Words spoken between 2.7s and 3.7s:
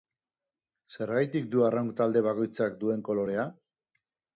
duen kolorea?